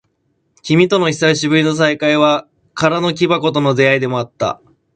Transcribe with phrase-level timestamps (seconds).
[0.63, 4.59] 君との久しぶりの再会は、空の木箱との出会いでもあった。